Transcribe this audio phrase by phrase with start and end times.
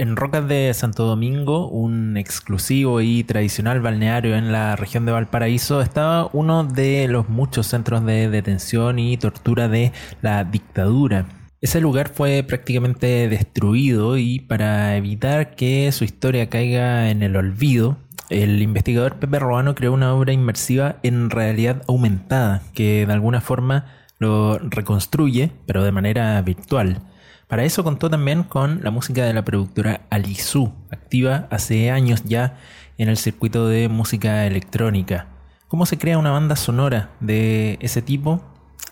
[0.00, 5.80] En Rocas de Santo Domingo, un exclusivo y tradicional balneario en la región de Valparaíso,
[5.80, 9.90] estaba uno de los muchos centros de detención y tortura de
[10.22, 11.26] la dictadura.
[11.60, 17.98] Ese lugar fue prácticamente destruido y para evitar que su historia caiga en el olvido,
[18.30, 23.86] el investigador Pepe Roano creó una obra inmersiva en realidad aumentada que de alguna forma
[24.18, 27.02] lo reconstruye, pero de manera virtual.
[27.48, 32.58] Para eso contó también con la música de la productora Alisu, activa hace años ya
[32.98, 35.28] en el circuito de música electrónica.
[35.66, 38.42] ¿Cómo se crea una banda sonora de ese tipo?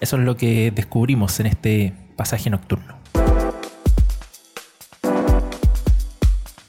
[0.01, 2.97] Eso es lo que descubrimos en este pasaje nocturno.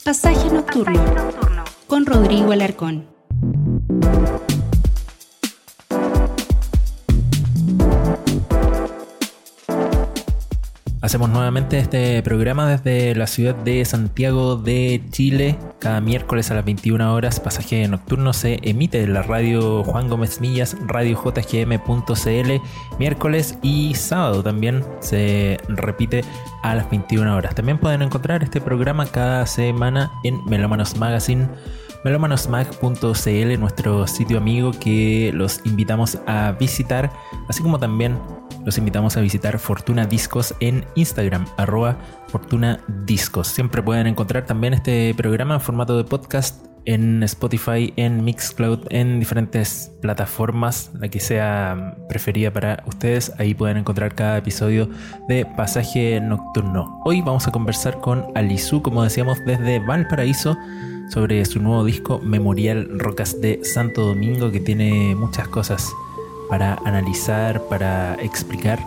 [0.03, 1.01] Pasaje nocturno,
[1.87, 3.07] con Rodrigo Alarcón.
[11.07, 15.57] Hacemos nuevamente este programa desde la ciudad de Santiago de Chile.
[15.79, 20.41] Cada miércoles a las 21 horas, pasaje nocturno se emite en la radio Juan Gómez
[20.41, 22.51] Millas, radio jgm.cl.
[22.99, 26.25] Miércoles y sábado también se repite
[26.61, 27.55] a las 21 horas.
[27.55, 31.47] También pueden encontrar este programa cada semana en Melómanos Magazine
[32.03, 37.11] melomanosmag.cl, nuestro sitio amigo que los invitamos a visitar,
[37.47, 38.17] así como también
[38.67, 43.47] los invitamos a visitar Fortuna Discos en Instagram, arroba Fortuna Discos.
[43.47, 49.21] Siempre pueden encontrar también este programa en formato de podcast en Spotify, en Mixcloud, en
[49.21, 53.31] diferentes plataformas, la que sea preferida para ustedes.
[53.37, 54.89] Ahí pueden encontrar cada episodio
[55.29, 57.01] de Pasaje Nocturno.
[57.05, 60.57] Hoy vamos a conversar con Alisu, como decíamos, desde Valparaíso
[61.09, 65.89] sobre su nuevo disco Memorial Rocas de Santo Domingo, que tiene muchas cosas
[66.49, 68.79] para analizar, para explicar.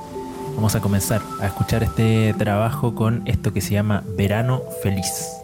[0.54, 5.39] Vamos a comenzar a escuchar este trabajo con esto que se llama Verano Feliz.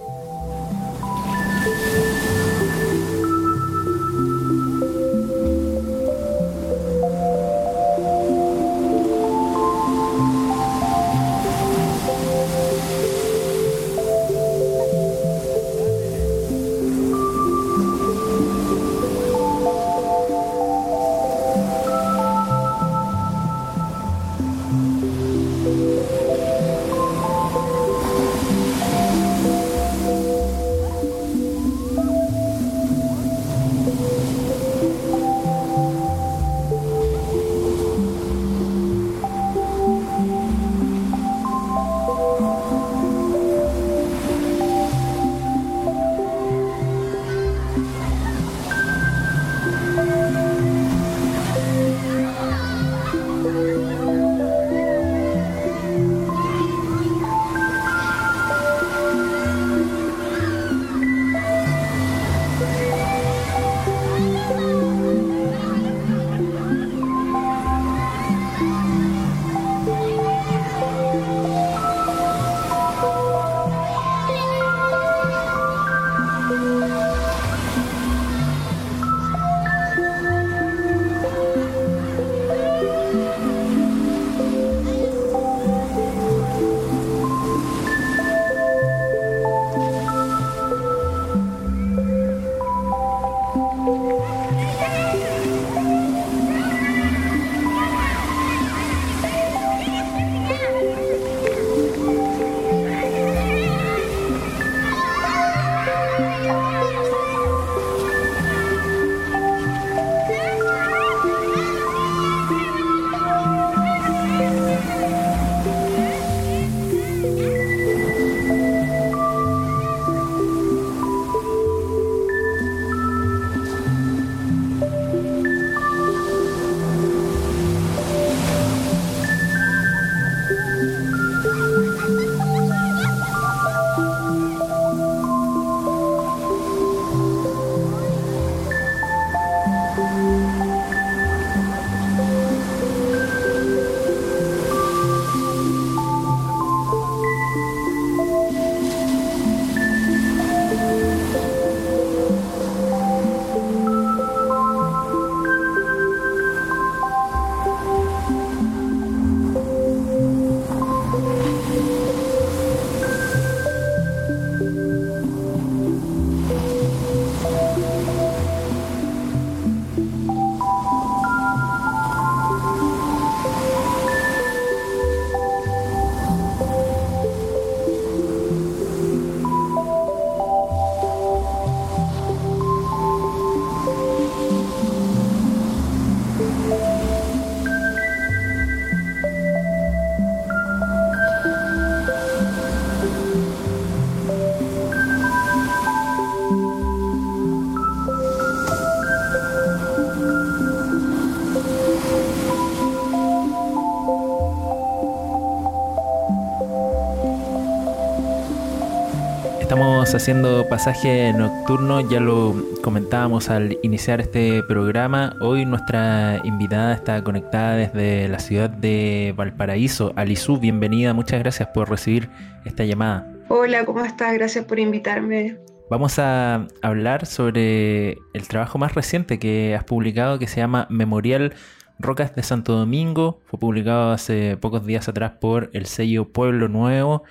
[210.06, 215.34] Estamos haciendo pasaje nocturno, ya lo comentábamos al iniciar este programa.
[215.40, 220.12] Hoy nuestra invitada está conectada desde la ciudad de Valparaíso.
[220.14, 222.30] Alisú, bienvenida, muchas gracias por recibir
[222.64, 223.26] esta llamada.
[223.48, 224.32] Hola, ¿cómo estás?
[224.34, 225.56] Gracias por invitarme.
[225.90, 231.52] Vamos a hablar sobre el trabajo más reciente que has publicado que se llama Memorial
[231.98, 233.40] Rocas de Santo Domingo.
[233.46, 237.24] Fue publicado hace pocos días atrás por el sello Pueblo Nuevo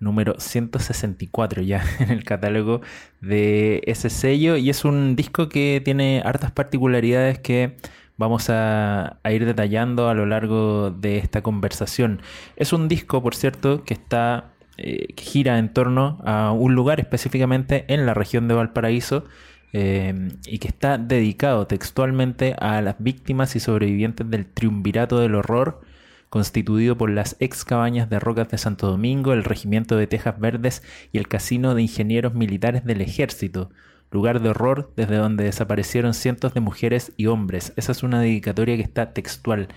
[0.00, 2.80] número 164 ya en el catálogo
[3.20, 7.76] de ese sello y es un disco que tiene hartas particularidades que
[8.16, 12.20] vamos a, ir detallando a lo largo de esta conversación.
[12.56, 17.84] Es un disco, por cierto, que está eh, gira en torno a un lugar específicamente
[17.88, 19.24] en la región de Valparaíso
[19.72, 25.80] eh, y que está dedicado textualmente a las víctimas y sobrevivientes del triunvirato del horror
[26.28, 30.82] constituido por las ex cabañas de rocas de Santo Domingo, el Regimiento de Tejas Verdes
[31.12, 33.70] y el Casino de Ingenieros Militares del Ejército,
[34.10, 37.72] lugar de horror desde donde desaparecieron cientos de mujeres y hombres.
[37.76, 39.68] Esa es una dedicatoria que está textual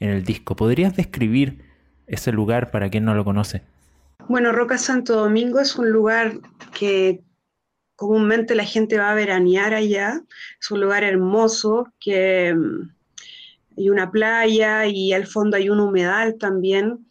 [0.00, 0.56] en el disco.
[0.56, 1.64] ¿Podrías describir
[2.06, 3.62] ese lugar para quien no lo conoce?
[4.28, 6.34] Bueno, Rocas Santo Domingo es un lugar
[6.78, 7.22] que
[7.96, 10.22] comúnmente la gente va a veranear allá.
[10.60, 12.90] Es un lugar hermoso que mm,
[13.78, 17.06] hay una playa y al fondo hay un humedal también.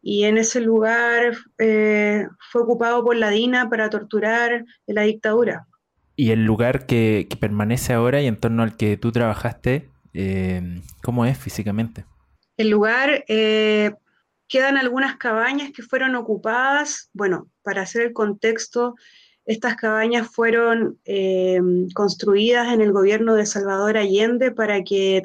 [0.00, 5.66] Y en ese lugar eh, fue ocupado por la DINA para torturar en la dictadura.
[6.16, 11.24] ¿Y el lugar que, permanece ahora y en torno al que tú trabajaste, eh, cómo
[11.24, 12.04] es físicamente?
[12.56, 13.92] El lugar, eh,
[14.48, 17.10] quedan algunas cabañas que fueron ocupadas.
[17.12, 18.94] Bueno, para hacer el contexto,
[19.44, 21.60] estas cabañas fueron eh,
[21.94, 25.22] construidas en el gobierno de Salvador Allende para que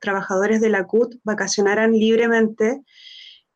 [0.00, 2.82] trabajadores de la CUT vacacionaran libremente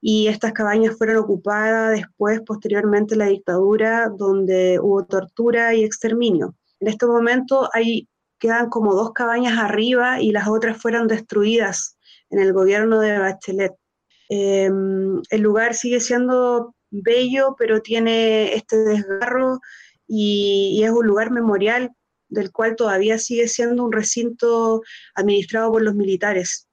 [0.01, 6.55] y estas cabañas fueron ocupadas después, posteriormente, la dictadura, donde hubo tortura y exterminio.
[6.79, 8.09] En este momento hay,
[8.39, 11.99] quedan como dos cabañas arriba y las otras fueron destruidas
[12.31, 13.73] en el gobierno de Bachelet.
[14.29, 19.61] Em, el lugar sigue siendo bello, pero tiene este desgarro
[20.09, 21.93] y, es un lugar memorial
[22.29, 24.83] del cual todavía sigue siendo un recinto
[25.15, 26.67] administrado por los militares.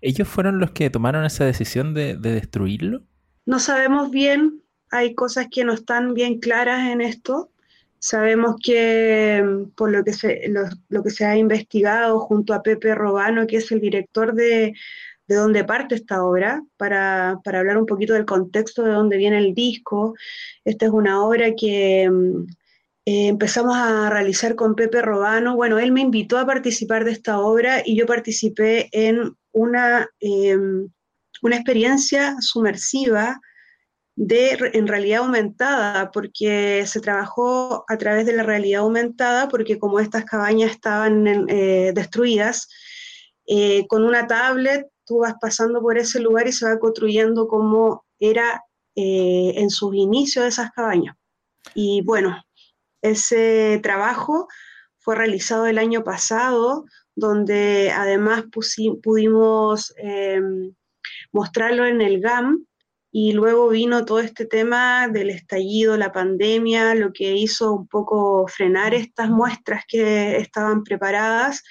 [0.00, 3.02] ¿Ellos fueron los que tomaron esa decisión de, destruirlo?
[3.46, 7.50] No sabemos bien, hay cosas que no están bien claras en esto.
[7.98, 13.46] Sabemos que por lo que se, lo, que se ha investigado junto a Pepe Robano,
[13.46, 14.74] que es el director de,
[15.26, 19.38] de dónde parte esta obra, para, para, hablar un poquito del contexto de dónde viene
[19.38, 20.14] el disco.
[20.64, 22.08] Esta es una obra que
[23.08, 25.56] eh, empezamos a realizar con Pepe Robano.
[25.56, 30.90] Bueno, él me invitó a participar de esta obra y yo participé en una, em,
[31.40, 33.40] una experiencia sumersiva
[34.14, 40.00] de en realidad aumentada, porque se trabajó a través de la realidad aumentada, porque como
[40.00, 42.68] estas cabañas estaban eh, destruidas,
[43.46, 48.04] eh, con una tablet tú vas pasando por ese lugar y se va construyendo como
[48.20, 48.62] era
[48.94, 51.14] en sus inicios esas cabañas.
[51.74, 52.36] Y bueno,
[53.02, 54.48] ese trabajo
[54.98, 58.44] fue realizado el año pasado, donde además
[59.02, 60.74] pudimos em,
[61.32, 62.64] mostrarlo en el GAM
[63.10, 68.46] y luego vino todo este tema del estallido, la pandemia, lo que hizo un poco
[68.48, 71.64] frenar estas muestras que estaban preparadas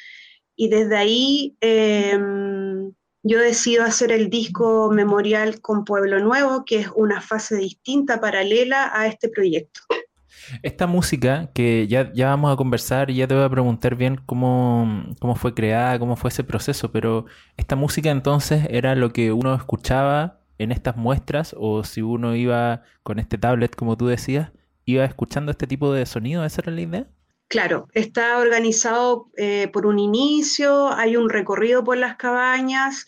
[0.55, 2.91] y desde ahí em,
[3.21, 8.91] yo decido hacer el disco memorial con Pueblo Nuevo, que es una fase distinta, paralela
[8.93, 9.81] a este proyecto.
[10.63, 14.19] Esta música que ya, ya vamos a conversar y ya te voy a preguntar bien
[14.25, 17.25] cómo, cómo fue creada, cómo fue ese proceso, pero
[17.57, 22.83] esta música entonces era lo que uno escuchaba en estas muestras o si uno iba
[23.03, 24.51] con este tablet, como tú decías,
[24.85, 27.07] iba escuchando este tipo de sonido, ¿esa era la idea?
[27.49, 33.07] Claro, está organizado eh, por un inicio, hay un recorrido por las cabañas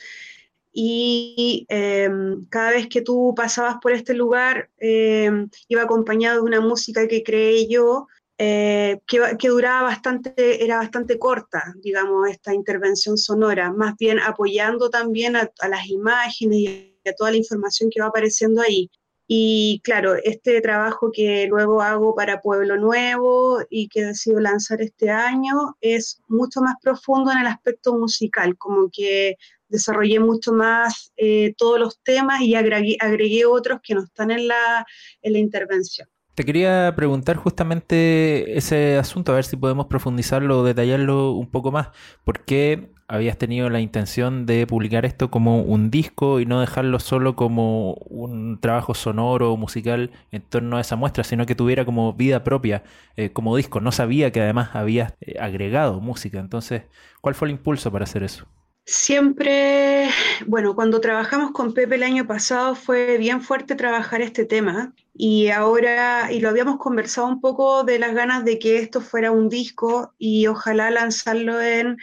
[0.82, 6.62] y em, cada vez que tú pasabas por este lugar em, iba acompañado de una
[6.62, 8.08] música que creé yo,
[8.38, 15.36] eh, que, duraba bastante, era bastante corta, digamos, esta intervención sonora, más bien apoyando también
[15.36, 18.90] a, las imágenes y a toda la información que va apareciendo ahí.
[19.28, 25.10] Y claro, este trabajo que luego hago para Pueblo Nuevo y que decido lanzar este
[25.10, 29.36] año es mucho más profundo en el aspecto musical, como que
[29.70, 34.86] desarrollé mucho más eh, todos los temas y agregué, otros que no están en la,
[35.22, 36.08] en la intervención.
[36.36, 41.72] Te quería preguntar justamente ese asunto, a ver si podemos profundizarlo o detallarlo un poco
[41.72, 41.90] más.
[42.24, 47.00] ¿Por qué habías tenido la intención de publicar esto como un disco y no dejarlo
[47.00, 51.86] solo como un trabajo sonoro o musical en torno a esa muestra, sino que tuviera
[51.86, 52.84] como vida propia,
[53.18, 53.82] eh, como disco?
[53.82, 56.40] No sabía que además habías eh, agregado música.
[56.40, 56.84] Entonces,
[57.20, 58.48] ¿cuál fue el impulso para hacer eso?
[58.92, 60.10] Siempre,
[60.48, 65.50] bueno, cuando trabajamos con Pepe el año pasado fue bien fuerte trabajar este tema y
[65.50, 69.48] ahora, y lo habíamos conversado un poco de las ganas de que esto fuera un
[69.48, 71.98] disco y ojalá lanzarlo en,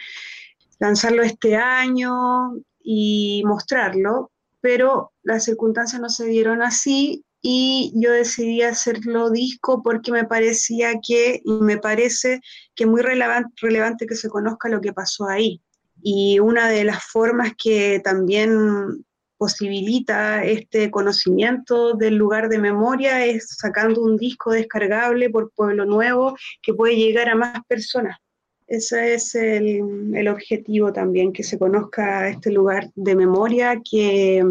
[0.79, 8.61] lanzarlo este año y mostrarlo, pero las circunstancias no se dieron así y yo decidí
[8.61, 12.39] hacerlo disco porque me parecía que, y me parece
[12.75, 15.61] que es muy relevante, relevante que se conozca lo que pasó ahí
[16.01, 19.05] y una de las formas que también
[19.37, 26.35] posibilita este conocimiento del lugar de memoria es sacando un disco descargable por Pueblo Nuevo
[26.61, 28.17] que puede llegar a más personas.
[28.67, 34.43] Ese es el, objetivo también, que se conozca este lugar de memoria, que,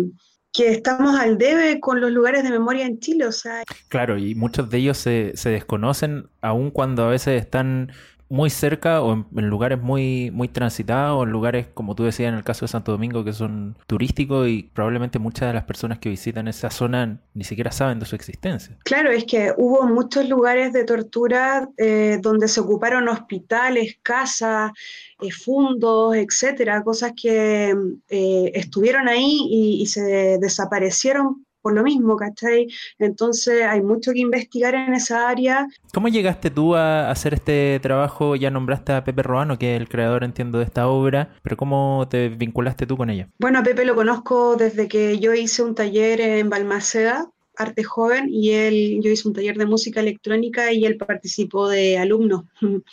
[0.55, 3.26] que, estamos al debe con los lugares de memoria en Chile.
[3.26, 3.62] O sea.
[3.88, 7.93] Claro, y muchos de ellos se, se desconocen, aun cuando a veces están
[8.28, 12.35] muy cerca o en, lugares muy, muy transitados o en lugares, como tú decías, en
[12.35, 16.09] el caso de Santo Domingo, que son turísticos y probablemente muchas de las personas que
[16.09, 18.76] visitan esa zona ni siquiera saben de su existencia.
[18.85, 24.73] Claro, es que hubo muchos lugares de tortura eh, donde se ocuparon hospitales, casas,
[25.21, 27.75] eh, fundos, etcétera, cosas que
[28.09, 32.68] eh, estuvieron ahí y se desaparecieron por lo mismo, ¿cachai?
[33.00, 35.66] Entonces hay mucho que investigar en esa área.
[35.92, 38.37] ¿Cómo llegaste tú a hacer este trabajo?
[38.37, 42.06] Ya nombraste a Pepe Roano, que es el creador, entiendo, de esta obra, pero ¿cómo
[42.08, 43.30] te vinculaste tú con ella?
[43.40, 48.28] Bueno, a Pepe lo conozco desde que yo hice un taller en Balmaceda, arte joven
[48.30, 52.48] y él, yo hice un taller de música electrónica y él participó de alumno.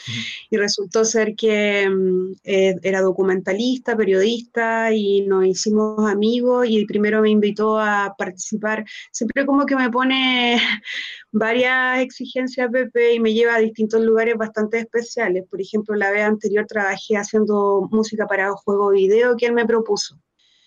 [0.49, 7.21] y resultó ser que mm, eh, era documentalista, periodista y nos hicimos amigos y primero
[7.21, 8.85] me invitó a participar.
[9.11, 10.57] Siempre como que me pone
[11.31, 15.45] varias exigencias Pepe y me lleva a distintos lugares bastante especiales.
[15.49, 20.17] Por ejemplo, la vez anterior trabajé haciendo música para juego video que él me propuso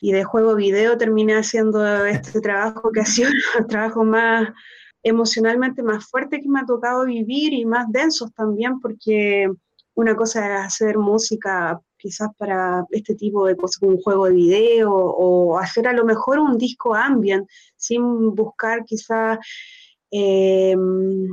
[0.01, 4.49] y de juego video terminé haciendo este trabajo que ha sido un trabajo más
[5.03, 9.49] emocionalmente más fuerte que me ha tocado vivir y más densos también, porque
[9.95, 14.93] una cosa es hacer música quizás para este tipo de cosas, un juego de video,
[14.93, 19.39] o hacer a lo mejor un disco ambient, sin buscar quizás
[20.11, 21.29] em,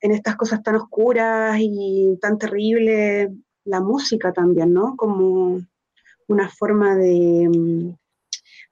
[0.00, 3.30] en estas cosas tan oscuras y tan terribles
[3.64, 4.94] la música también, ¿no?
[4.96, 5.60] Como
[6.28, 7.94] una forma de,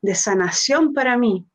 [0.04, 1.46] de sanación para mí.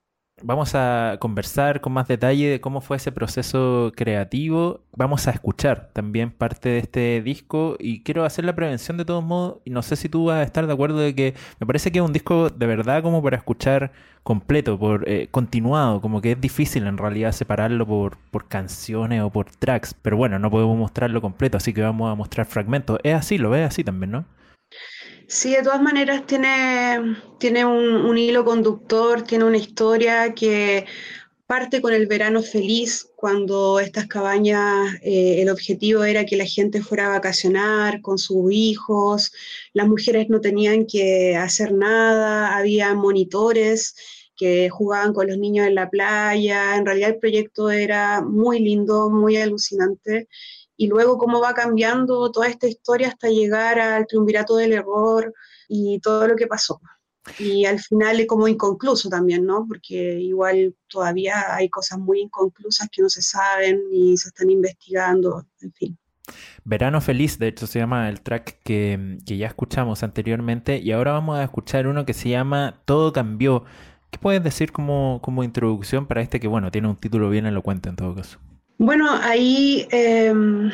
[0.42, 4.86] Vamos a conversar con más detalle de cómo fue ese proceso creativo.
[4.96, 9.24] Vamos a escuchar también parte de este disco y quiero hacer la prevención de todos
[9.24, 9.58] modos.
[9.66, 12.00] Y no sé si tú vas a estar de acuerdo de que me parece que
[12.00, 13.92] es un disco de verdad como para escuchar
[14.24, 19.30] completo, por eh, continuado, como que es difícil en realidad separarlo por, por canciones o
[19.30, 19.94] por tracks.
[19.94, 23.00] Pero bueno, no podemos mostrarlo completo, así que vamos a mostrar fragmentos.
[23.04, 24.26] Es así, lo ves así también, ¿no?
[25.32, 30.86] Sí, de todas maneras tiene, tiene un, hilo conductor, tiene una historia que
[31.46, 36.82] parte con el verano feliz, cuando estas cabañas, eh, el objetivo era que la gente
[36.82, 39.32] fuera a vacacionar con sus hijos,
[39.74, 43.96] las mujeres no tenían que hacer nada, había monitores
[44.36, 49.12] que jugaban con los niños en la playa, en realidad el proyecto era muy lindo,
[49.12, 50.28] muy alucinante
[50.80, 55.34] y luego cómo va cambiando toda esta historia hasta llegar al triunvirato del error
[55.68, 56.80] y todo lo que pasó.
[57.38, 59.66] Y al final es como inconcluso también, ¿no?
[59.68, 65.46] Porque igual todavía hay cosas muy inconclusas que no se saben y se están investigando,
[65.60, 65.98] en fin.
[66.64, 71.12] Verano Feliz, de hecho se llama el track que, que, ya escuchamos anteriormente y ahora
[71.12, 73.66] vamos a escuchar uno que se llama Todo cambió.
[74.12, 77.90] ¿Qué puedes decir como, como introducción para este que, bueno, tiene un título bien elocuente
[77.90, 78.40] en todo caso?
[78.80, 80.72] Bueno, ahí em,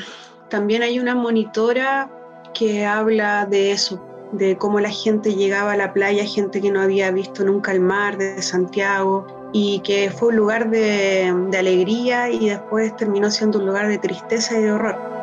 [0.52, 2.08] también hay una monitora
[2.54, 4.00] que habla de eso,
[4.32, 7.80] de cómo la gente llegaba a la playa, gente que no había visto nunca el
[7.80, 13.58] mar de Santiago, y que fue un lugar de, de alegría y después terminó siendo
[13.58, 15.15] un lugar de tristeza y de horror.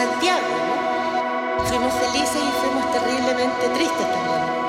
[0.00, 1.64] Santiago, ¿no?
[1.66, 4.59] Fuimos felices y fuimos terriblemente tristes también.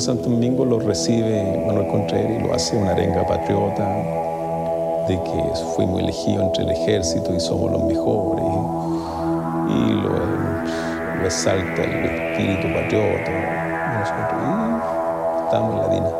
[0.00, 3.86] Santo Domingo lo recibe Manuel Contreras y lo hace una arenga patriota
[5.06, 5.42] de que
[5.76, 8.44] fuimos elegidos entre el ejército y somos los mejores.
[9.68, 10.10] Y lo,
[11.26, 13.30] exalta el espíritu patriota.
[13.30, 14.02] Y
[15.44, 16.10] estamos en la DINA.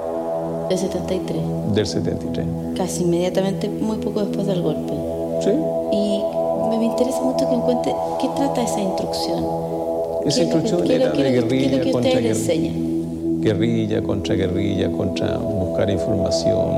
[0.68, 1.42] ¿Del 73?
[1.74, 2.46] Del 73.
[2.76, 4.92] Casi inmediatamente, muy poco después del golpe.
[5.40, 5.50] Sí.
[5.92, 6.22] Y
[6.76, 9.44] me interesa mucho que encuentre qué trata esa instrucción.
[10.26, 12.30] Esa instrucción era de guerrilla ¿Qué contra guerrilla.
[12.30, 12.89] enseña?
[13.40, 16.70] Guerrilla contra guerrilla, contra buscar información.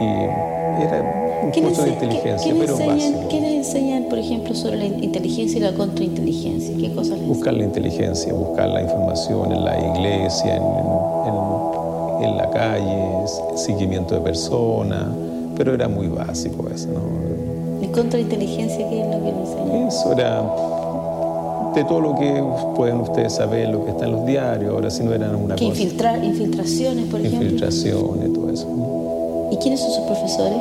[0.00, 3.28] Y era un curso de inteligencia, ¿qué, pero básico.
[3.28, 6.76] ¿Qué les enseñan, por ejemplo, sobre la inteligencia y la contrainteligencia?
[6.76, 12.36] ¿Qué cosas les Buscar la inteligencia, buscar la información en la iglesia, en, en, en
[12.36, 15.06] la calle, seguimiento de personas,
[15.56, 17.82] pero era muy básico eso, ¿no?
[17.82, 19.88] ¿Y contrainteligencia qué es lo que les enseñan?
[19.88, 20.42] Eso era
[21.76, 22.42] de todo lo que
[22.74, 25.66] pueden ustedes saber, lo que está en los diarios, ahora si no eran una ¿Qué
[25.66, 27.42] infiltrar, infiltraciones, por ejemplo?
[27.42, 29.48] Infiltraciones, todo eso.
[29.52, 30.58] ¿Y quiénes son sus profesores?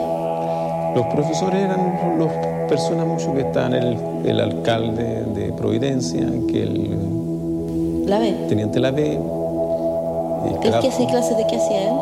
[0.94, 8.06] Los profesores eran las personas mucho que están, el, el alcalde de Providencia, que el...
[8.08, 8.36] La B.
[8.50, 9.14] Teniente La B.
[9.14, 11.96] ¿El que hacía clases de qué hacía él?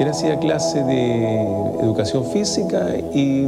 [0.00, 1.32] Él hacía clases de
[1.82, 3.46] educación física y,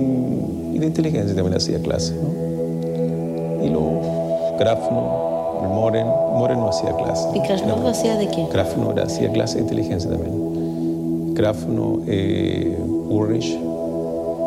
[0.74, 3.64] y de inteligencia también hacía clases, ¿no?
[3.64, 4.25] Y lo
[4.58, 5.26] Grafno,
[5.74, 7.28] Moren, Moren no hacía clase.
[7.34, 8.46] ¿Y Krasnov hacía de qué?
[8.52, 11.34] Grafno era, hacía clase de inteligencia también.
[11.34, 13.58] Grafno, eh, Ulrich,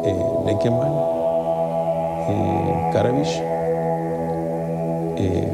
[0.05, 0.91] eh, Neckermann,
[2.29, 3.41] eh, Karavich,
[5.17, 5.51] eh,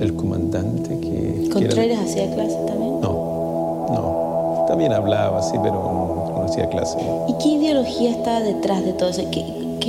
[0.00, 1.48] el comandante que...
[1.52, 3.00] ¿Contreras hacía clase también?
[3.00, 4.64] No, no.
[4.66, 6.98] También hablaba, sí, pero no, no hacía clase.
[7.28, 9.22] ¿Y qué ideología estaba detrás de todo eso?
[9.30, 9.44] ¿Qué,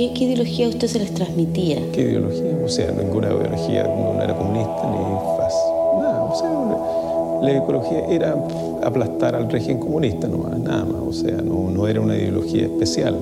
[0.08, 1.76] ¿Qué, ideología a usted se les transmitía?
[1.92, 2.58] ¿Qué ideología?
[2.64, 5.54] O sea, ninguna ideología, no era comunista ni faz.
[6.00, 8.34] Nada, o sea, la ideología era
[8.82, 11.02] aplastar al régimen comunista nomás, nada más.
[11.06, 13.14] O sea, no, no era una ideología especial.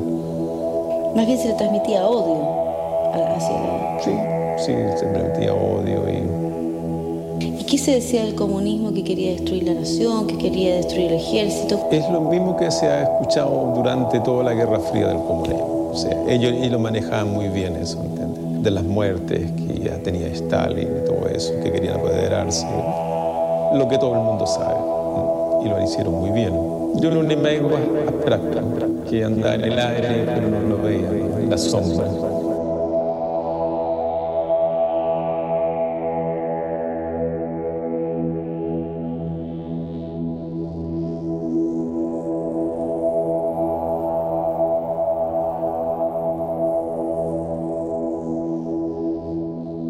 [1.17, 2.47] Más bien se le transmitía odio
[3.13, 4.13] hacia Sí,
[4.59, 6.49] sí, se transmitía odio y...
[7.61, 11.19] ¿Y qué se decía del comunismo que quería destruir la nación, que quería destruir el
[11.19, 11.89] ejército?
[11.91, 15.78] Es lo mismo que se ha escuchado durante toda la Guerra Fría del comunismo.
[15.95, 18.63] Sea, ellos, lo manejaban muy bien eso, ¿entiendes?
[18.63, 22.67] De las muertes que ya tenía Stalin y todo eso, que querían apoderarse.
[23.75, 24.79] Lo que todo el mundo sabe.
[25.65, 26.53] Y lo hicieron muy bien.
[27.01, 27.53] Yo no me más
[28.07, 28.61] abstracto,
[29.09, 32.07] que andaba en el aire, pero no lo veía, en la sombra.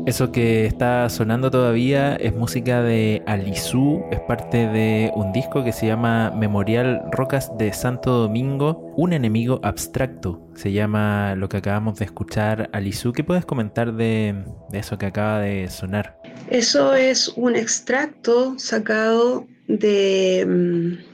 [0.09, 5.71] Eso que está sonando todavía es música de Alizú, es parte de un disco que
[5.71, 10.49] se llama Memorial Rocas de Santo Domingo, un enemigo abstracto.
[10.55, 13.13] Se llama lo que acabamos de escuchar, Alizú.
[13.13, 16.19] ¿Qué puedes comentar de, eso que acaba de sonar?
[16.49, 21.05] Eso es un extracto sacado de, mm,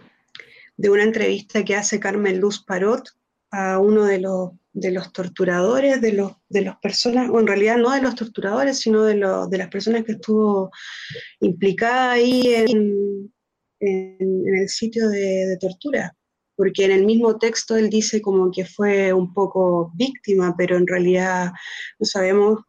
[0.77, 3.09] de una entrevista que hace Carmen Luz Parot
[3.51, 7.77] a uno de los de los torturadores, de los de las personas, o en realidad
[7.77, 10.71] no de los torturadores, sino de, de las personas que estuvo
[11.41, 13.33] implicada ahí en,
[13.81, 16.15] en, el sitio de, tortura.
[16.57, 20.87] Porque en el mismo texto él dice como que fue un poco víctima, pero en
[20.87, 21.53] realidad
[21.99, 22.61] no sabemos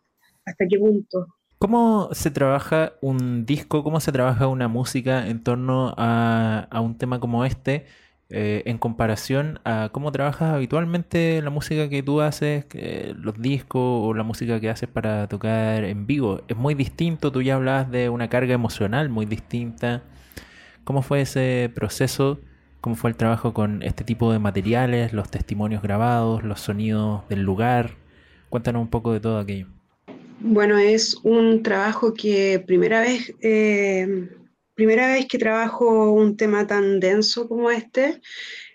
[0.46, 1.28] hasta qué punto.
[1.58, 6.98] ¿Cómo se trabaja un disco, cómo se trabaja una música en torno a, a un
[6.98, 7.86] tema como este?
[8.32, 12.66] Eh, en comparación a cómo trabajas habitualmente la música que tú haces,
[13.16, 16.42] los discos o la música que haces para tocar en vivo.
[16.48, 20.04] Es muy distinto, tú ya hablabas de una carga emocional muy distinta.
[20.84, 22.40] ¿Cómo fue ese proceso
[22.86, 27.42] ¿Cómo fue el trabajo con este tipo de materiales, los testimonios grabados, los sonidos del
[27.42, 27.96] lugar?
[28.52, 29.66] Cuéntanos un poco de todo aquello.
[30.40, 34.30] Bueno, es un trabajo que primera vez, eh,
[34.76, 38.22] primera vez que trabajo un tema tan denso como este.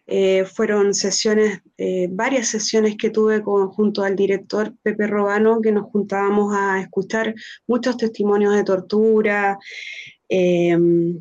[0.06, 5.84] Eh, fueron sesiones, eh, varias sesiones que tuve junto al director Pepe Robano, que nos
[5.84, 7.34] juntábamos a escuchar
[7.68, 9.58] muchos testimonios de tortura.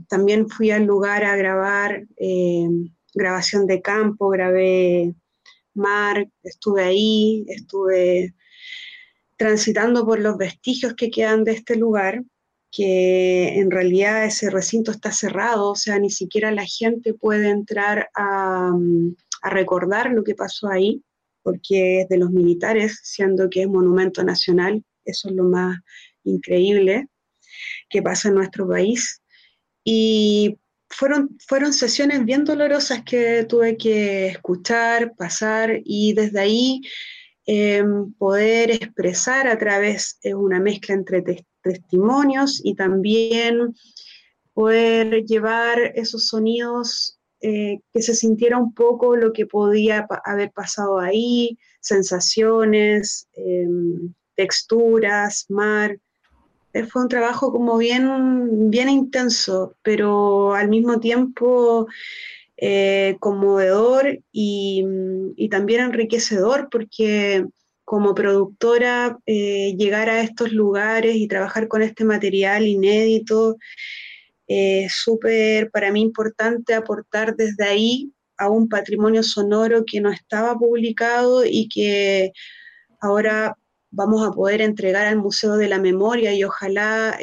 [0.08, 2.06] también fui al lugar a grabar
[3.14, 5.14] grabación de campo, grabé
[5.74, 8.36] mar, estuve ahí, estuve
[9.38, 12.24] transitando por los vestigios que quedan de este lugar,
[12.72, 18.10] que en realidad ese recinto está cerrado, o sea, ni siquiera la gente puede entrar
[18.16, 18.72] a,
[19.44, 21.02] recordar lo que pasó ahí,
[21.44, 25.80] porque es de los militares, siendo que es monumento nacional, eso es lo más
[26.24, 27.08] increíble
[27.90, 29.22] que pasa en nuestro país.
[29.84, 36.82] Y fueron, fueron sesiones bien dolorosas que tuve que escuchar, pasar, y desde ahí
[37.52, 41.24] Em, poder expresar a través de una mezcla entre
[41.74, 43.76] testimonios y también
[44.54, 51.00] poder llevar esos sonidos eh, que se sintiera un poco lo que podía haber pasado
[51.00, 55.98] ahí, sensaciones, em, texturas, mar.
[56.74, 61.88] Eh, fue un trabajo como bien, bien intenso, pero al mismo tiempo
[62.58, 64.86] eh, conmovedor y,
[65.50, 67.46] también enriquecedor porque
[67.90, 73.58] como productora eh, llegar a estos lugares y trabajar con este material inédito
[74.48, 80.56] eh, súper para mí importante aportar desde ahí a un patrimonio sonoro que no estaba
[80.56, 82.32] publicado y que
[83.02, 83.58] ahora
[83.90, 87.18] vamos a poder entregar al Museo de la Memoria y ojalá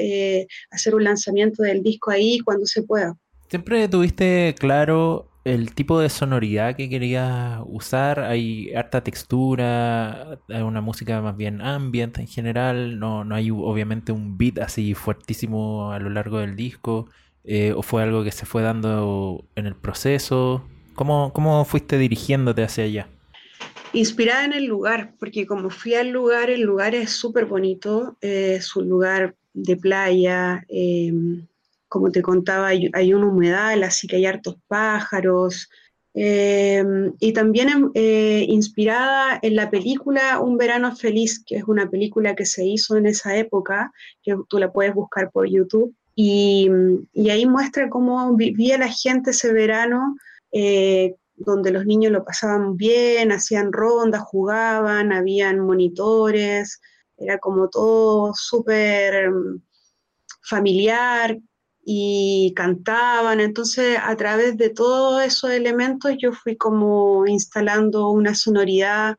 [0.72, 3.16] hacer un lanzamiento del disco ahí cuando se pueda.
[3.48, 8.18] ¿Siempre tuviste claro el tipo de sonoridad que querías usar?
[8.18, 10.40] ¿Hay harta textura?
[10.48, 12.98] ¿Hay una música más bien ambient en general?
[12.98, 17.08] ¿No, no hay obviamente un beat así fuertísimo a lo largo del disco?
[17.44, 20.64] Eh, ¿O fue algo que se fue dando en el proceso?
[20.96, 23.08] ¿Cómo, cómo fuiste dirigiéndote hacia allá?
[23.92, 28.74] Inspirada en el lugar, porque como fui al lugar, el lugar es súper bonito, es
[28.74, 31.12] un lugar de playa, eh,
[31.96, 35.70] como te contaba, hay, un humedal, así que hay hartos pájaros.
[36.12, 42.34] Em, y también eh, inspirada en la película Un verano feliz, que es una película
[42.34, 45.94] que se hizo en esa época, que tú la puedes buscar por YouTube.
[46.14, 46.68] Y,
[47.30, 50.16] ahí muestra cómo vivía la gente ese verano,
[50.52, 56.80] eh, donde los niños lo pasaban bien, hacían rondas, jugaban, habían monitores,
[57.16, 59.30] era como todo súper
[60.46, 61.38] familiar,
[61.88, 63.38] y cantaban.
[63.38, 69.16] Entonces, a través de todos esos elementos, yo fui como instalando una sonoridad,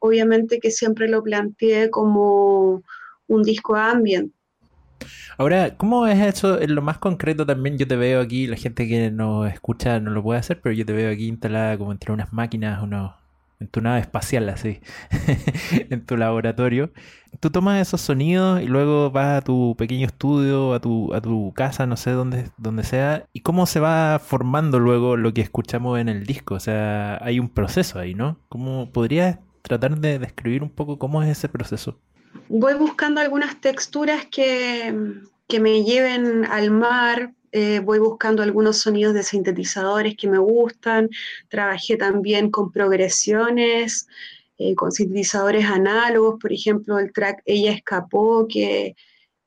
[0.00, 2.82] obviamente que siempre lo planteé como
[3.28, 4.32] un disco ambient.
[5.38, 7.78] Ahora, ¿cómo es eso en lo más concreto también?
[7.78, 10.84] Yo te veo aquí, la gente que nos escucha no lo puede hacer, pero yo
[10.84, 13.12] te veo aquí instalada como entre unas máquinas, unos
[13.62, 14.80] en tu nave espacial, así,
[15.90, 16.92] en tu laboratorio.
[17.40, 21.52] Tú tomas esos sonidos y luego vas a tu pequeño estudio, a tu, a tu
[21.54, 25.98] casa, no sé dónde, dónde sea, y cómo se va formando luego lo que escuchamos
[25.98, 26.54] en el disco.
[26.56, 28.38] O sea, hay un proceso ahí, ¿no?
[28.48, 31.98] ¿Cómo podrías tratar de describir un poco cómo es ese proceso?
[32.48, 34.94] Voy buscando algunas texturas que,
[35.48, 41.10] que me lleven al mar, eh, voy buscando algunos sonidos de sintetizadores que me gustan,
[41.48, 44.06] trabajé también con progresiones,
[44.58, 48.96] eh, con sintetizadores análogos, por ejemplo, el track Ella escapó, que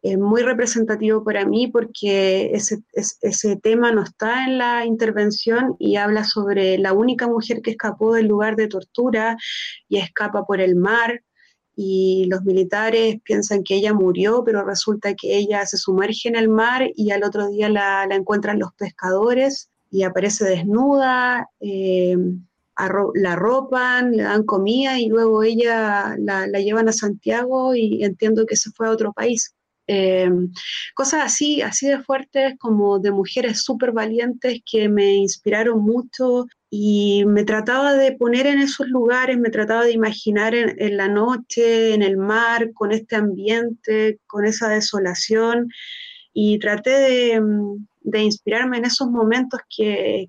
[0.03, 5.95] es muy representativo para mí porque ese, ese tema no está en la intervención y
[5.95, 9.35] habla sobre la única mujer que escapó del lugar de tortura
[9.89, 11.23] y escapa por el mar
[11.75, 16.47] y los militares piensan que ella murió, pero resulta que ella se sumerge en el
[16.47, 22.15] mar y al otro día la, encuentran los pescadores y aparece desnuda, eh,
[23.15, 28.55] la ropan, le dan comida y luego ella la, llevan a Santiago y entiendo que
[28.55, 29.53] se fue a otro país.
[29.87, 30.29] Eh,
[30.95, 37.23] cosas así, así de fuertes como de mujeres súper valientes que me inspiraron mucho y
[37.25, 42.01] me trataba de poner en esos lugares, me trataba de imaginar en, la noche, en
[42.01, 45.69] el mar, con este ambiente, con esa desolación
[46.33, 50.27] y traté de, mm, inspirarme en esos momentos que,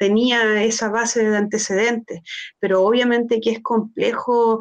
[0.00, 2.20] tenía esa base de antecedentes,
[2.60, 4.60] pero obviamente que es complejo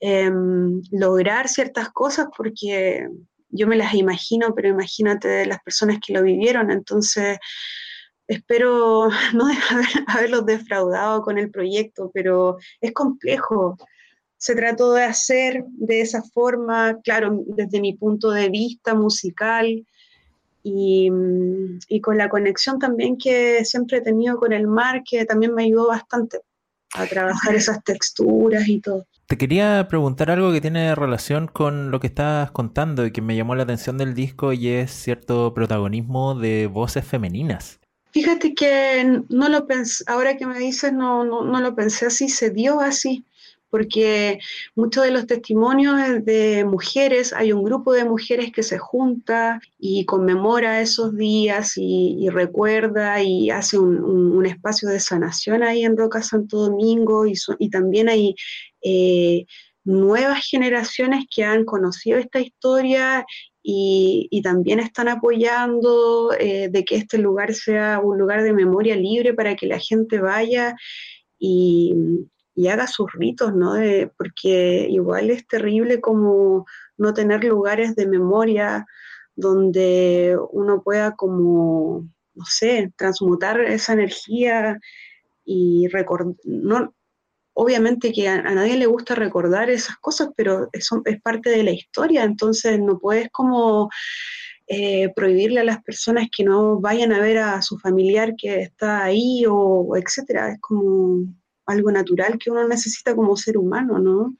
[0.00, 3.06] em, lograr ciertas cosas porque
[3.50, 7.36] yo me las imagino, pero imagínate de las personas que lo vivieron, entonces
[8.28, 9.46] espero no
[10.06, 13.76] haberlos defraudado con el proyecto, pero es complejo.
[14.36, 19.84] Se trató de hacer de esa forma, claro, desde mi punto de vista musical
[20.62, 21.10] y,
[21.88, 25.64] y con la conexión también que siempre he tenido con el mar, que también me
[25.64, 26.38] ayudó bastante
[26.94, 29.06] a trabajar esas texturas y todo.
[29.26, 33.36] Te quería preguntar algo que tiene relación con lo que estás contando y que me
[33.36, 37.78] llamó la atención del disco y es cierto protagonismo de voces femeninas.
[38.18, 42.28] Fíjate que no lo pensé, ahora que me dices, no, no, no lo pensé así,
[42.28, 43.24] se dio así
[43.70, 44.40] porque
[44.74, 50.04] muchos de los testimonios de mujeres, hay un grupo de mujeres que se junta y
[50.04, 56.58] conmemora esos días y, recuerda y hace un, espacio de sanación ahí en Roca Santo
[56.58, 58.34] Domingo y, también hay
[58.82, 59.46] eh,
[59.84, 63.24] nuevas generaciones que han conocido esta historia
[63.70, 69.34] y, también están apoyando eh, de que este lugar sea un lugar de memoria libre
[69.34, 70.74] para que la gente vaya
[71.38, 71.94] y,
[72.54, 73.74] y haga sus ritos, ¿no?
[74.16, 76.64] porque igual es terrible como
[76.96, 78.86] no tener lugares de memoria
[79.36, 84.80] donde uno pueda como, no sé, transmutar esa energía
[85.44, 86.94] y recordar, no,
[87.60, 91.72] obviamente que a, nadie le gusta recordar esas cosas, pero eso es parte de la
[91.72, 93.90] historia, entonces no puedes como
[94.68, 99.02] eh, prohibirle a las personas que no vayan a ver a su familiar que está
[99.02, 101.24] ahí o etcétera, es como
[101.66, 104.36] algo natural que uno necesita como ser humano, ¿no?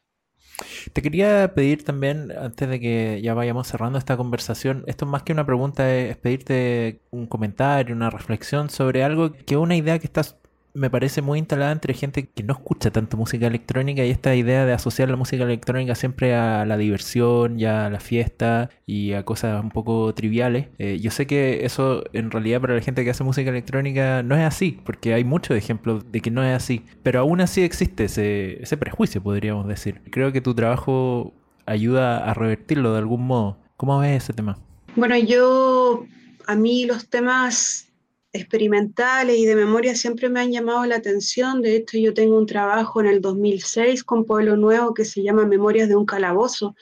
[0.93, 5.33] Te quería pedir también, antes de que ya vayamos cerrando esta conversación, esto más que
[5.33, 10.37] una pregunta, es pedirte un comentario, una reflexión sobre algo que una idea que estás
[10.75, 14.65] me parece muy instalada entre gente que no escucha tanto música electrónica y esta idea
[14.65, 19.25] de asociar la música electrónica siempre a la diversión y a la fiesta y a
[19.25, 20.69] cosas un poco triviales.
[20.79, 24.37] Eh, yo sé que eso en realidad para la gente que hace música electrónica no
[24.37, 28.05] es así, porque hay muchos ejemplos de que no es así, pero aún así existe
[28.05, 30.03] ese, ese prejuicio, podríamos decir.
[30.11, 31.33] Creo que tu trabajo
[31.67, 33.59] ayuda a revertirlo de algún modo.
[33.77, 34.59] ¿Cómo ves ese tema?
[34.97, 36.05] Bueno, yo
[36.47, 37.88] a mí los temas
[38.33, 41.63] experimentales y de memoria siempre me han llamado la atención.
[41.63, 45.47] De hecho, yo tengo un trabajo en el 2006 con Pueblo Nuevo que se llama
[45.47, 46.75] Memorias de un Calabozo,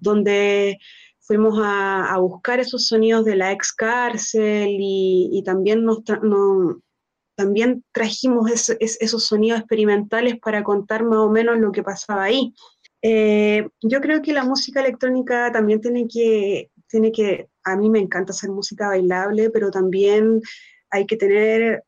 [0.00, 0.78] donde
[1.20, 6.02] fuimos a, buscar esos sonidos de la ex cárcel y, también, nos
[7.34, 12.54] también trajimos esos sonidos experimentales para contar más o menos lo que pasaba ahí.
[13.02, 17.98] Eh, yo creo que la música electrónica también tiene que, tiene que, a mí me
[17.98, 20.40] encanta hacer música bailable, pero también
[20.94, 21.82] hay que tener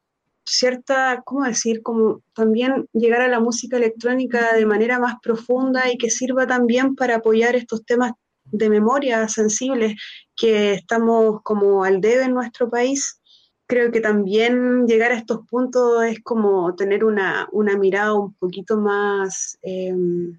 [0.44, 1.82] cierta, ¿cómo decir?
[1.82, 6.96] Como también llegar a la música electrónica de manera más profunda y que sirva también
[6.96, 8.12] para apoyar estos temas
[8.44, 9.94] de memoria sensibles
[10.36, 13.20] que estamos como al debe en nuestro país.
[13.68, 19.58] Creo que también llegar a estos puntos es como tener una, mirada un poquito más,
[19.62, 20.38] em,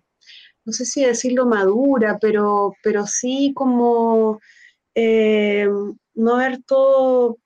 [0.66, 4.40] no sé si decirlo madura, pero, pero sí como
[4.96, 7.38] em, no ver todo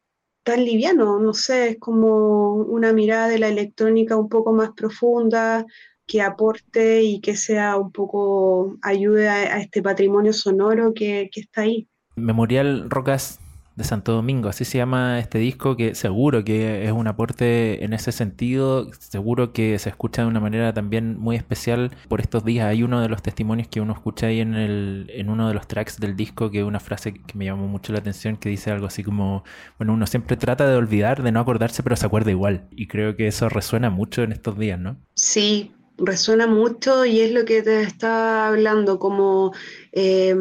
[0.44, 5.66] tan liviano, no sé, es como una mirada de la electrónica un poco más profunda,
[6.08, 11.62] que aporte y que sea un poco, ayude a, este patrimonio sonoro que, que está
[11.62, 11.88] ahí.
[12.16, 13.41] Memorial Rocas
[13.76, 17.94] de Santo Domingo, así se llama este disco, que seguro que es un aporte en
[17.94, 22.68] ese sentido, seguro que se escucha de una manera también muy especial por estos días.
[22.68, 25.68] Hay uno de los testimonios que uno escucha ahí en, el, en uno de los
[25.68, 28.72] tracks del disco, que es una frase que me llamó mucho la atención, que dice
[28.72, 29.44] algo así como,
[29.78, 32.68] bueno, uno siempre trata de olvidar, de no acordarse, pero se acuerda igual.
[32.72, 34.98] Y creo que eso resuena mucho en estos días, ¿no?
[35.16, 39.54] Sí, resuena mucho y es lo que te estaba hablando, como...
[39.92, 40.36] Eh,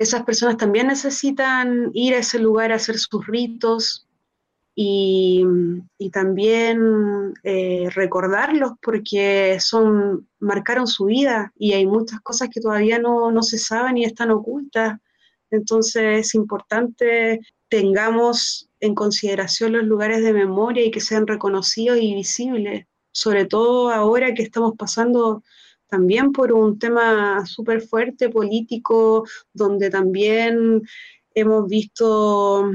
[0.00, 4.08] esas personas también necesitan ir a ese lugar a hacer sus ritos
[4.74, 5.44] y,
[6.10, 13.30] también eh, recordarlos porque son, marcaron su vida y hay muchas cosas que todavía no,
[13.30, 14.98] no se saben y están ocultas.
[15.50, 22.14] Entonces es importante tengamos en consideración los lugares de memoria y que sean reconocidos y
[22.14, 25.44] visibles, sobre todo ahora que estamos pasando
[25.90, 30.82] también por un tema súper fuerte político, donde también
[31.34, 32.70] hemos visto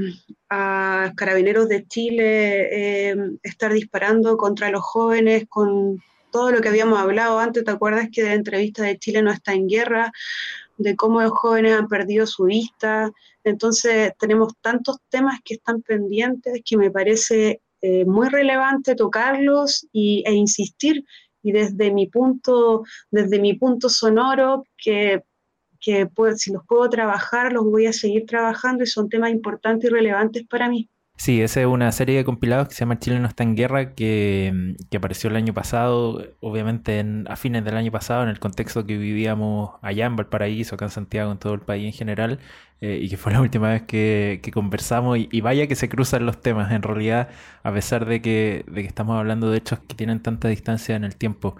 [0.48, 6.98] a carabineros de Chile eh, estar disparando contra los jóvenes con todo lo que habíamos
[6.98, 10.12] hablado antes, ¿te acuerdas que de la entrevista de Chile no está en guerra?
[10.78, 13.10] de cómo los jóvenes han perdido su vista.
[13.44, 20.22] Entonces tenemos tantos temas que están pendientes que me parece eh, muy relevante tocarlos y,
[20.26, 21.04] e insistir
[21.46, 25.22] y desde mi punto, desde mi punto sonoro, que,
[25.78, 29.94] que si los puedo trabajar, los voy a seguir trabajando y son temas importantes y
[29.94, 30.90] relevantes para mí.
[31.18, 33.94] Sí, esa es una serie de compilados que se llama Chile no está en guerra,
[33.94, 38.38] que, que apareció el año pasado, obviamente en, a fines del año pasado, en el
[38.38, 42.38] contexto que vivíamos allá en Valparaíso, acá en Santiago, en todo el país en general,
[42.82, 45.88] eh, y que fue la última vez que, que conversamos, y, y, vaya que se
[45.88, 47.30] cruzan los temas, en realidad,
[47.62, 51.04] a pesar de que, de que estamos hablando de hechos que tienen tanta distancia en
[51.04, 51.56] el tiempo.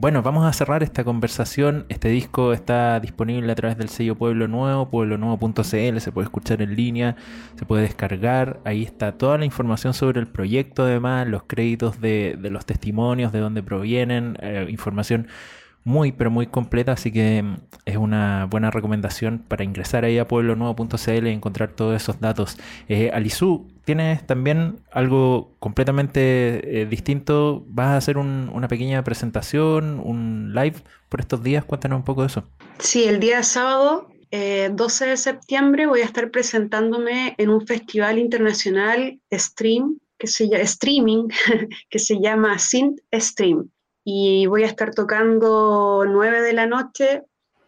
[0.00, 1.84] Bueno, vamos a cerrar esta conversación.
[1.88, 6.76] Este disco está disponible a través del sello Pueblo Nuevo, pueblonuevo.cl, se puede escuchar en
[6.76, 7.16] línea,
[7.56, 8.60] se puede descargar.
[8.64, 13.40] Ahí está toda la información sobre el proyecto, además, los créditos de, los testimonios, de
[13.40, 15.26] dónde provienen, eh, información
[15.88, 20.28] muy, pero muy completa, así que mm, es una buena recomendación para ingresar ahí a
[20.28, 22.58] pueblonuevo.cl y encontrar todos esos datos.
[22.88, 27.64] Eh, Alisú, tienes también algo completamente eh, distinto.
[27.68, 30.76] ¿Vas a hacer un, una pequeña presentación, un live
[31.08, 31.64] por estos días?
[31.64, 32.44] Cuéntanos un poco de eso.
[32.78, 38.18] Sí, el día sábado, eh, 12 de septiembre, voy a estar presentándome en un festival
[38.18, 41.28] internacional stream, que se llama, streaming,
[41.88, 43.70] que se llama Synth Stream
[44.10, 47.24] y voy a estar tocando 9 de la noche.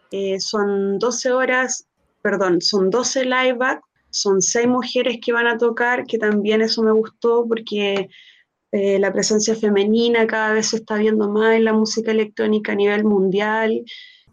[0.09, 1.85] Eh, son 12 horas,
[2.23, 6.81] perdón, son 12 live back, son 6 mujeres que van a tocar, que también eso
[6.81, 8.09] me gustó porque
[8.71, 12.75] eh, la presencia femenina cada vez se está viendo más en la música electrónica a
[12.75, 13.85] nivel mundial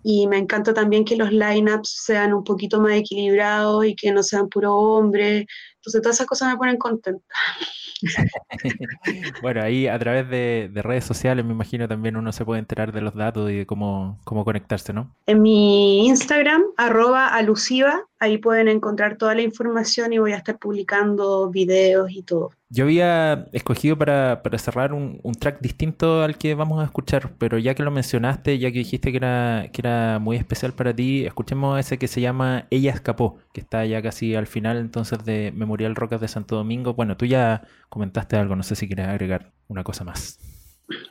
[0.03, 4.23] y me encanta también que los lineups sean un poquito más equilibrados y que no
[4.23, 5.45] sean puro hombres.
[5.77, 7.35] Entonces todas esas cosas me ponen contenta.
[9.43, 12.93] bueno, ahí a través de, de, redes sociales me imagino también uno se puede enterar
[12.93, 15.15] de los datos y de cómo, cómo conectarse, ¿no?
[15.27, 20.59] En mi Instagram, arroba alusiva, ahí pueden encontrar toda la información y voy a estar
[20.59, 22.51] publicando videos y todo.
[22.71, 27.33] Yo había escogido para, para cerrar un, un, track distinto al que vamos a escuchar,
[27.39, 30.95] pero ya que lo mencionaste, ya que dijiste que era, que era muy especial para
[30.95, 35.25] ti, escuchemos ese que se llama Ella Escapó, que está ya casi al final entonces
[35.25, 36.95] de Memorial Rocas de Santo Domingo.
[36.95, 40.39] Bueno, tú ya comentaste algo, no sé si quieres agregar una cosa más.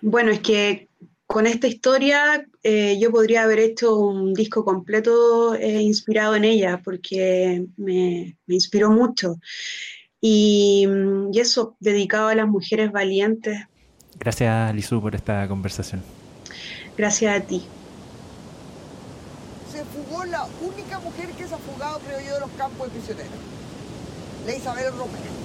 [0.01, 0.89] Bueno, es que
[1.27, 6.81] con esta historia eh, yo podría haber hecho un disco completo eh, inspirado en ella,
[6.83, 9.35] porque me, me inspiró mucho.
[10.21, 10.87] Y,
[11.31, 13.59] y, eso, dedicado a las mujeres valientes.
[14.17, 16.01] Gracias, Lizu, por esta conversación.
[16.97, 17.63] Gracias a ti.
[19.71, 22.97] Se fugó la única mujer que se ha fugado, creo yo, de los campos de
[22.97, 23.31] prisioneros,
[24.45, 25.37] la Isabel Romero.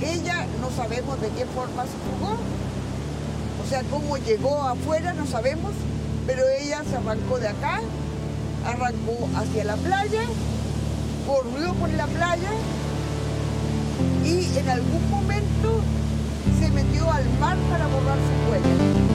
[0.00, 2.38] Ella no sabemos de qué forma se fugó,
[3.68, 5.72] sea, cómo llegó afuera, no sabemos,
[6.26, 7.80] pero ella se arrancó de acá,
[8.64, 10.22] arrancó hacia la playa,
[11.26, 12.50] corrió por la playa
[14.24, 15.82] y en algún momento
[16.58, 19.07] se metió al mar para borrar su huella.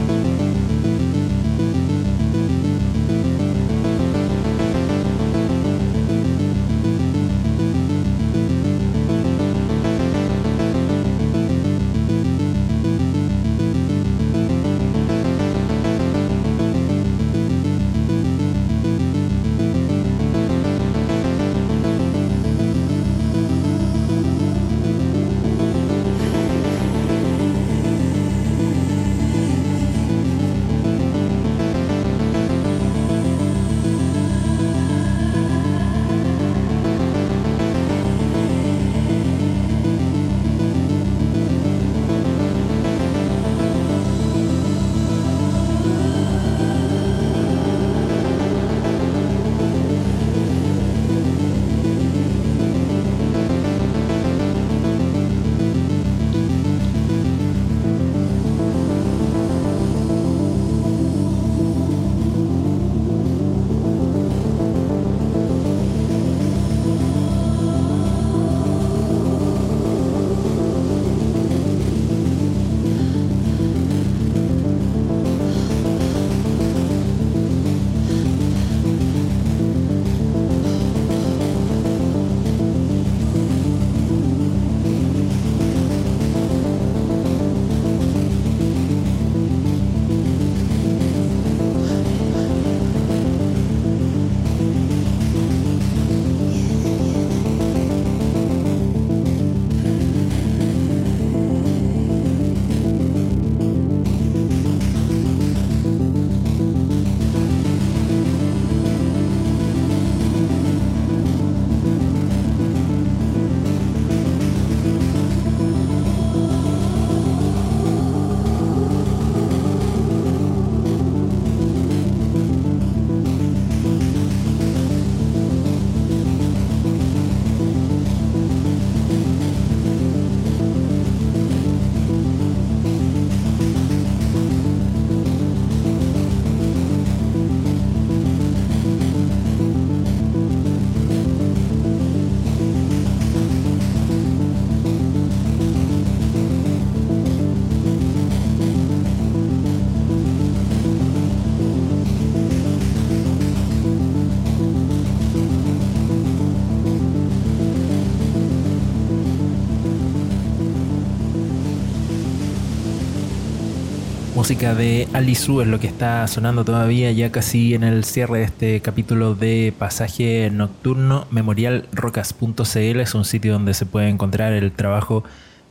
[164.44, 168.44] Música de Alisu es lo que está sonando todavía, ya casi en el cierre de
[168.44, 171.28] este capítulo de Pasaje Nocturno.
[171.32, 175.24] Memorialrocas.cl es un sitio donde se puede encontrar el trabajo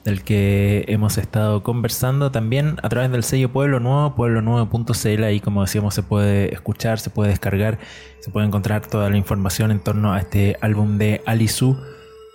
[0.06, 5.22] del que hemos estado conversando también a través del sello Pueblo Nuevo, pueblonuevo.cl.
[5.22, 7.78] Ahí, como decíamos, se puede escuchar, se puede descargar,
[8.20, 11.76] se puede encontrar toda la información en torno a este álbum de Alisu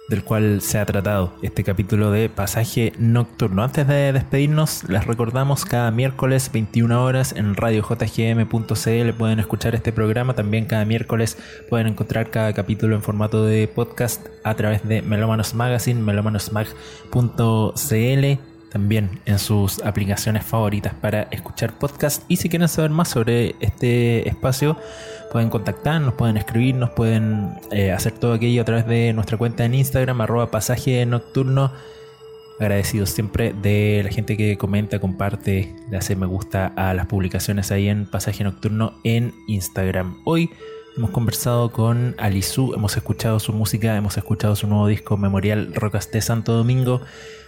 [0.10, 3.64] del cual se ha tratado este capítulo de Pasaje Nocturno.
[3.64, 10.34] Antes de despedirnos, les recordamos cada miércoles 21 horas en radiojgm.cl pueden escuchar este programa.
[10.34, 11.38] También cada miércoles
[11.70, 19.20] pueden encontrar cada capítulo en formato de podcast a través de Melomanos Magazine, melomanosmag.cl también
[19.26, 22.24] en sus aplicaciones favoritas para escuchar podcast.
[22.28, 24.78] Y si quieren saber más sobre este espacio,
[25.32, 29.74] pueden contactarnos, pueden escribirnos, pueden eh, hacer todo aquello a través de nuestra cuenta en
[29.74, 31.72] Instagram, arroba pasaje nocturno.
[32.60, 37.72] Agradecidos siempre de la gente que comenta, comparte, le hace me gusta a las publicaciones
[37.72, 40.22] ahí en Pasaje Nocturno en Instagram.
[40.26, 40.50] Hoy
[40.98, 46.10] hemos conversado con Alisu, hemos escuchado su música, hemos escuchado su nuevo disco Memorial Rocas
[46.12, 47.02] de Santo Domingo.